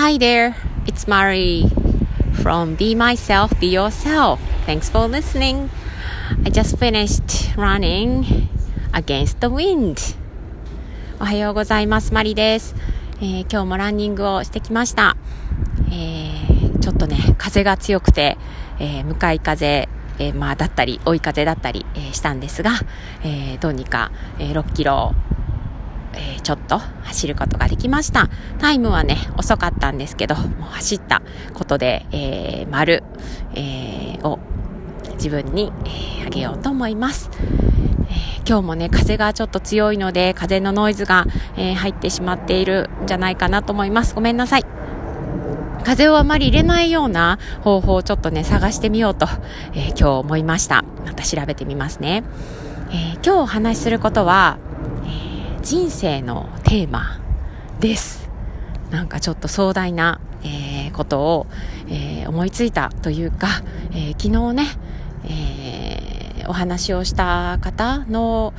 [0.00, 0.54] Hi there,
[0.86, 1.64] it's Mari
[2.44, 4.38] from Be Myself, Be Yourself.
[4.64, 5.70] Thanks for listening.
[6.46, 8.48] I just finished running
[8.94, 10.16] against the wind.
[11.18, 12.14] おはようございます。
[12.14, 12.76] マリです、
[13.20, 15.16] えー、今日もランニングをしてきました。
[15.90, 18.38] えー、ちょっとね、風が強くて、
[18.78, 19.88] えー、向かい風、
[20.20, 22.70] えまあ、だったり、追い風だったり、えしたんですが、
[23.24, 25.12] えどうにか、え6キロ
[26.14, 28.28] えー、ちょっと走ることができました。
[28.58, 31.22] タイムはね、遅かったんですけど、もう走った
[31.54, 33.02] ことで、えー、丸、
[33.54, 34.38] えー、を
[35.14, 35.72] 自分に、
[36.20, 37.30] え、あげようと思います。
[38.10, 41.26] え、今日もね、風がちょっと強いので、風のノイズが、
[41.56, 44.14] え、入ってしまっているんじゃないかなと思います。
[44.14, 44.64] ごめんなさい。
[45.84, 49.26] 風をあまり入れないような方法をちょっとね、探してみようと、
[49.74, 50.84] え、今日思いました。
[51.04, 52.24] また調べてみますね。
[52.92, 54.58] え、今日お話しすることは、
[55.62, 57.20] 人生のテーマ
[57.80, 58.30] です。
[58.90, 61.46] なんかちょっと壮大な、えー、ことを、
[61.88, 63.48] えー、思いついたというか、
[63.90, 64.66] えー、昨日ね、
[65.24, 68.54] えお話をした方の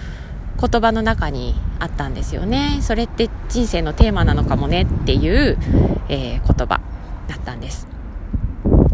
[0.60, 2.80] 言葉の中にあったんですよね。
[2.82, 5.58] それって人生のテーマなのかもねっていう、
[6.10, 6.82] え言葉
[7.28, 7.88] だったんです。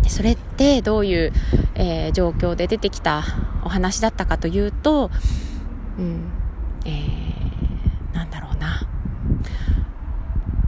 [0.03, 1.33] でそれってどういう、
[1.73, 3.23] え状況で出てきた
[3.65, 5.09] お話だったかというと、
[5.97, 6.31] うん
[6.85, 7.34] えー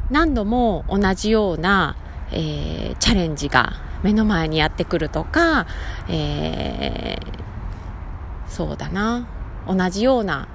[0.10, 1.96] 何度も同じような、
[2.32, 5.68] えー、チャレンジが目の前にやってくるとか、
[6.08, 9.28] えー、そうだな
[9.68, 10.48] 同じような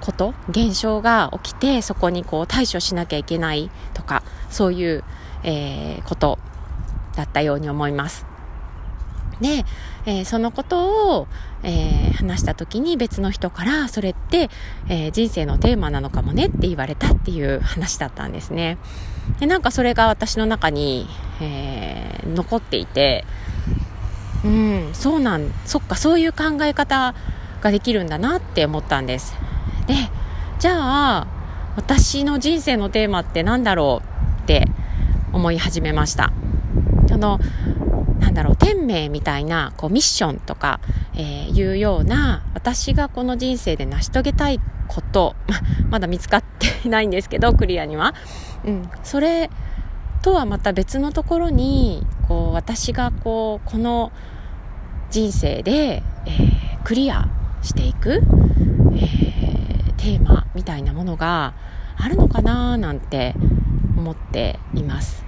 [0.00, 5.04] こと現象が起きてそこにこう対処しなきゃいけないとかそういう、
[5.42, 6.38] えー、こと
[7.14, 8.35] だったように思います。
[9.40, 9.64] で、
[10.06, 11.28] えー、そのことを、
[11.62, 14.50] えー、話した時に別の人からそれって、
[14.88, 18.78] えー、人生のテーマなのかもねって言われたっていう話だったんですね。
[19.40, 21.08] でなんかそれが私の中に、
[21.40, 23.24] え残っていて
[24.44, 27.14] うんそうなんそっかそういう考え方
[27.60, 29.34] ができるんだなって思ったんです。
[29.86, 29.94] で
[30.58, 31.26] じゃあ
[31.76, 34.02] 私の人生のテーマって何だろ
[34.38, 34.66] うって
[35.32, 36.32] 思い始めました。
[37.08, 37.38] その
[38.36, 40.80] だろう、天命みたいな、こう、ミッションとか、
[41.14, 45.56] えー、いうような、私がこの人生で成し遂げたいこと、ま、
[45.98, 48.14] まだ見つかっていないんですけど、クリアには。
[48.64, 49.50] うん、それ
[50.22, 54.12] とはまた別のところに、こう、私がこう、この
[55.10, 57.28] 人生で、えー、クリア
[57.62, 58.22] していく、
[58.92, 61.54] えー、テーマみたいなものが
[61.96, 63.34] あるのかななんて
[63.96, 65.25] 思っています。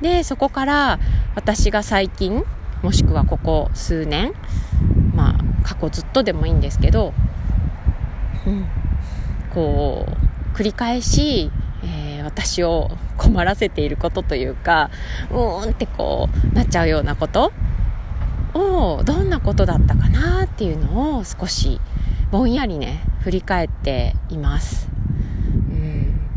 [0.00, 0.98] で、そこから
[1.34, 2.44] 私が最近、
[2.82, 4.32] もしくはここ数年、
[5.14, 7.12] まあ、過去ずっとでもいいんですけど、
[8.46, 8.66] うん、
[9.52, 11.50] こう、繰り返し、
[11.84, 14.90] えー、私を困らせていることというか、
[15.30, 17.52] うーんってこう、なっちゃうようなこと
[18.54, 21.80] を、どんなことだったかなっていうのを少し、
[22.30, 24.88] ぼんやりね、振り返っています。
[25.70, 26.30] うん、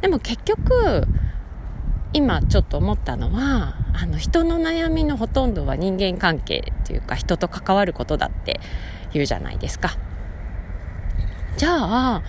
[0.00, 1.06] でも結局、
[2.12, 8.60] 今ちょっと思ったのはあの人の悩みのほとんどは人間関係というか人と関わることだって
[9.12, 9.96] 言うじゃないですか。
[11.56, 12.22] じゃあ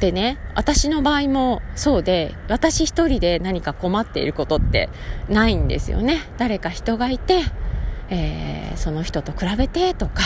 [0.00, 4.88] でね私の場合もそうで私一人で何か困っていることって
[5.28, 6.20] ないんですよね。
[6.38, 7.42] 誰か人がいて、
[8.08, 10.22] えー、その人と比べてとか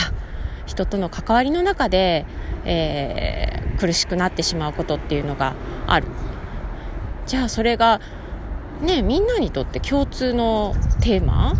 [0.65, 2.25] 人との関わりの中で、
[2.65, 5.55] えー、苦しくなってしまうことっていうのが
[5.87, 6.07] ある。
[7.25, 7.99] じゃあそれが
[8.81, 11.53] ねみんなにとって共通のテーマ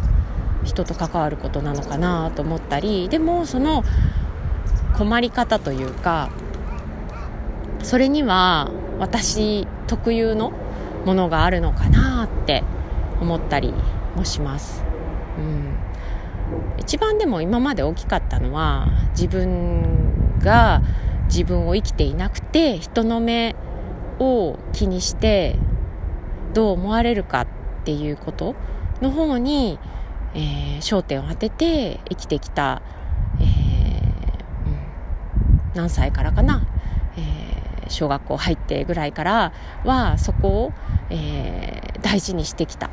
[0.63, 3.83] 人と関わることなのかなと思ったりでもその
[4.97, 6.29] 困り方というか
[7.83, 10.51] それには私特有の
[11.05, 12.63] ものがあるのかなって
[13.21, 13.73] 思ったり
[14.15, 14.83] もします、
[15.37, 15.77] うん、
[16.79, 20.81] 一番でも今まで大きかったのは自分が
[21.27, 23.55] 自分を生きていなくて人の目
[24.19, 25.55] を気にして
[26.57, 27.47] どう思われるかっ
[27.85, 28.55] ていうこと
[28.99, 29.77] の方に、
[30.33, 32.81] えー、焦点を当てて生きてきた、
[33.39, 34.79] えーうん、
[35.75, 36.67] 何歳からかな、
[37.15, 39.53] えー、小学校入ってぐらいから
[39.85, 40.73] はそこを、
[41.11, 42.89] えー、大事にしてきた。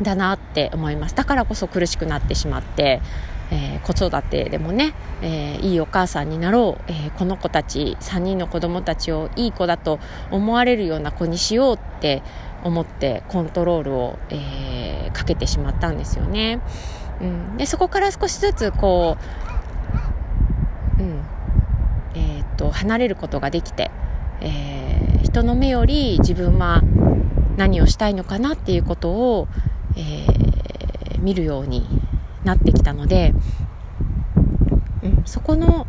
[0.00, 1.14] だなって思います。
[1.14, 3.02] だからこそ苦しくなってしまって
[3.52, 9.98] えー、子育てでもね、えー、いいお母さんになろう、えー、この子たち3人の子供たちをいい子だと
[10.30, 12.22] 思われるような子にしようって
[12.62, 16.60] 思ってコントロールを、えかけてしまったんですよね。
[17.20, 19.16] うん、でそこから少しずつこ
[20.98, 21.22] う、うん
[22.14, 23.90] えーと、と離れることができて、
[24.40, 26.82] え人の目より自分は
[27.56, 29.48] 何をしたいのかなっていうことを、
[29.96, 31.86] えー、見るように
[32.44, 33.34] なってきたので、
[35.02, 35.86] うん、そこの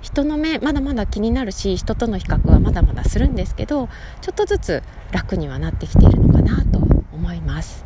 [0.00, 3.88] 人の目まだまだ気になるし人との比較はまだまだするんですけど
[4.20, 4.82] ちょっとずつ
[5.12, 6.80] 楽にはなってきているのかなと
[7.12, 7.84] 思います。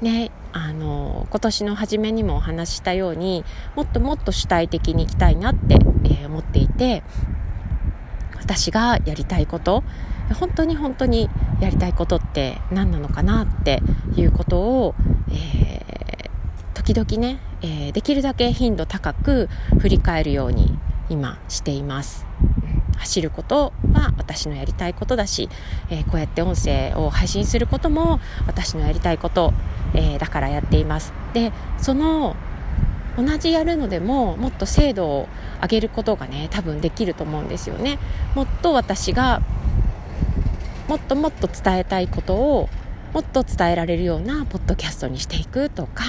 [0.00, 5.74] ね、あの今年の初めにもお話ししたようにもっともっと主体的にいきたいなって、
[6.04, 7.02] えー、思っていて
[8.36, 9.82] 私がやりたいこと
[10.34, 11.28] 本当に本当に
[11.60, 13.82] やりたいことって何なのかなって
[14.14, 14.94] いうことを、
[15.30, 16.27] えー、
[16.78, 19.48] 時々ね、えー、できるだけ頻度高く
[19.80, 20.78] 振り返るように
[21.10, 22.24] 今しています。
[22.98, 25.48] 走ることは私のやりたいことだし、
[25.90, 29.52] えー、こうやって音声を配信することも私のやりたいこと、
[29.94, 31.12] えー、だからやっています。
[31.32, 32.36] でその
[33.16, 35.28] 同じやるのでももっと精度を
[35.60, 37.98] 上げることがね多分できると思うんですよね。
[38.36, 39.42] もっと私が
[40.88, 42.68] もっともっと伝えたいことを
[43.12, 46.04] もっと伝えられるようなポッドキャストにしていくとか、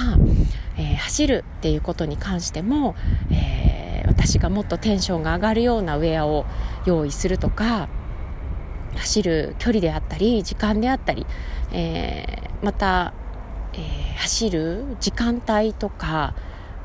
[0.76, 2.94] えー、走るっていうことに関しても、
[3.30, 6.44] えー、私がもっとテンションが上がるようなウェアを
[6.84, 7.88] 用意するとか
[8.96, 11.26] 走る距離であったり時間であったり、
[11.72, 13.14] えー、また、
[13.72, 16.34] えー、走る時間帯とか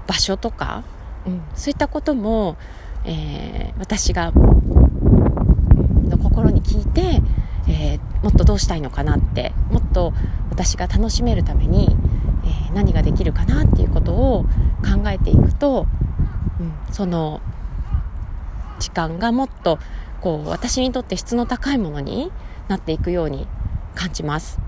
[0.08, 0.84] 場所とか、
[1.26, 2.58] うん、そういったことも、
[3.06, 7.22] えー、私がの心に聞いて、
[7.68, 10.14] えー、もっとどうしたいのかなってもっと
[10.52, 11.96] 私が楽しめるために、
[12.44, 14.44] えー、何ができるかなっていうことを
[14.84, 15.88] 考えていくと、
[16.60, 17.42] うん、その
[18.80, 19.80] 時間がもっと
[20.20, 22.32] こう私にとって質の高いものに
[22.68, 23.48] なっていくように
[23.96, 24.60] 感じます。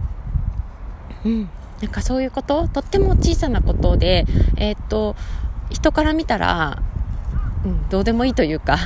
[1.26, 1.50] うん、
[1.82, 4.26] なんかそういうこととっても小さなことで、
[4.56, 5.16] えー、っと
[5.70, 6.82] 人から見たら、
[7.66, 8.78] うん、どうでもいいというか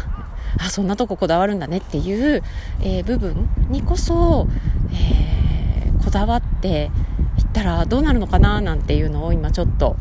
[0.58, 2.42] あそんなとここだわるんだねっていう、
[2.82, 4.48] えー、部分にこそ、
[4.92, 5.41] えー、
[6.04, 6.92] こだわって
[7.38, 9.96] いったらどうなるのかななんていうのを今ちょっと、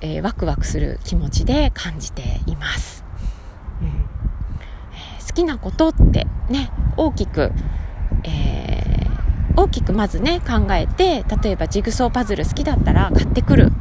[0.00, 3.04] えー、ワクワクする気持ちで感じています、
[3.80, 3.88] うん。
[3.88, 7.52] えー、好きなことってね大きく、
[8.24, 13.72] えー、大きくまずね考えて例えばジグソーパズル好きだったら買ってくる。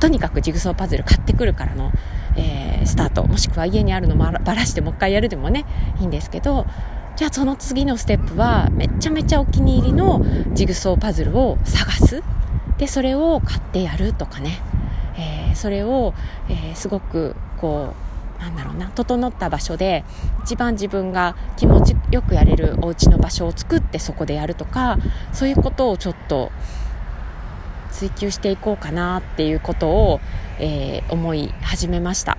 [0.00, 1.92] とにかくジグソーパズル買ってくるからの、
[2.36, 3.24] えー、スタート。
[3.24, 5.64] もしくは家にあるのもばらしてもう一回やるでもね
[6.00, 6.66] いいんですけど
[7.16, 10.24] じゃあその次のステップはめちゃめちゃお気に入りの
[10.54, 12.22] ジグソーパズルを探す。
[12.78, 14.60] でそれを買ってやるとかね、
[15.16, 16.14] えー、それを、
[16.48, 17.94] えー、すごくこ
[18.38, 20.04] うなんだろうな整った場所で
[20.42, 24.98] 一番自分が気持ちよくやれるお家の場所を作ってそこでやるとか
[25.32, 26.50] そういうことをちょっと
[27.92, 30.20] 追求していこうかなっていうことを、
[30.58, 32.36] えー、思い始めました。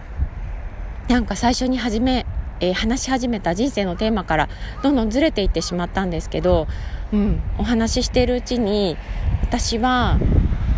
[1.07, 2.25] なんか最初に始め、
[2.59, 4.49] えー、話し始めた人生のテーマから
[4.81, 6.67] どんどんずれていってしまったんですけど、
[7.11, 8.97] うん、お話ししているうちに
[9.41, 10.17] 私は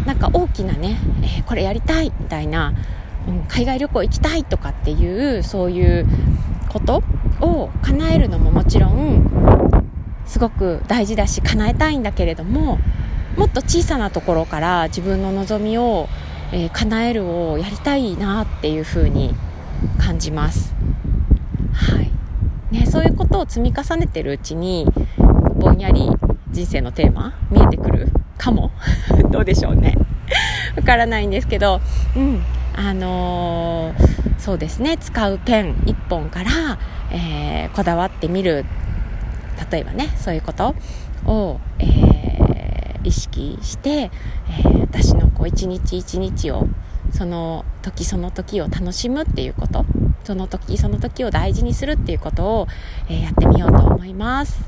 [0.06, 2.74] なんか大きなね、えー、これやりたいみたいな、
[3.28, 6.06] うん、海外旅行行きたいとかっていうそういう
[6.70, 7.04] こと
[7.42, 9.86] を叶えるのももちろん
[10.26, 12.80] すごく大事だし叶えたいんだけれども
[13.38, 16.08] もっと小さなところから自分の望みを、
[16.52, 19.34] えー、叶えるをやりたいなっていうふうに
[19.98, 20.75] 感じます。
[21.76, 22.12] はい。
[22.72, 24.88] ね、そういうことを積み重ねてるうちに
[25.56, 26.10] ぼんやり
[26.52, 28.08] 人生のテーマ見えてくる？
[28.38, 28.72] かも？
[29.32, 29.96] どうでしょうね。
[30.76, 31.82] わからないんですけど、
[32.16, 32.42] うん。
[32.76, 34.98] あのー、そうですね。
[34.98, 36.50] 使うペン1本から、
[37.12, 38.66] えー、こだわってみる。
[39.72, 40.76] 例えばねそういうこと
[41.26, 42.16] を、えー
[43.06, 44.10] 意識して、え、
[44.82, 46.68] 私のこう一日一日を
[47.12, 49.86] その時その時を楽しむっていうこと。
[50.24, 52.68] その時その時を大事にするっていうことを、
[53.10, 54.64] えー、やってみようと思います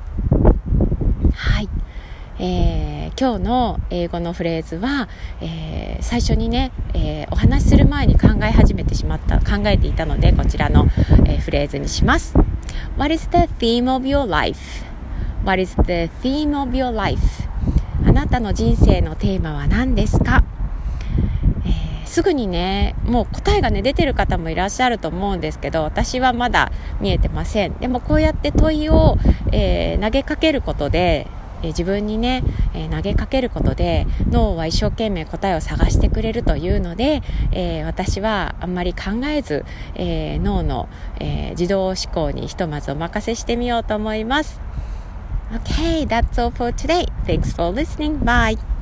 [1.33, 1.69] はい、
[2.39, 5.07] えー、今日の英語のフレーズは、
[5.41, 10.87] えー、最初にね、えお話しする前に考え始めてしまった考えていたのでこちらの、
[11.25, 12.35] えフレーズにします
[12.97, 14.83] What is the theme of your life?
[15.43, 17.19] What is the theme of your life?
[18.05, 20.43] あなたの人生のテーマは何ですか、
[22.17, 29.17] すぐにねもう答えがね出てる方もいらっしゃると思うんですけど私はまだ見えてませんでもこうやって問いを、
[29.51, 31.27] えー、投げかけることで
[31.61, 32.43] え自分にね、
[32.73, 37.21] え、投げかけることで脳は一生懸命答えを探してくれるというので、
[37.51, 44.59] えー、私はあんまり考えず、えー、脳の、え自動思考にひとまずお任せしてみようと思います。
[45.51, 47.05] Okay, that's all for today.
[47.25, 48.19] Thanks for listening.
[48.19, 48.76] Bye.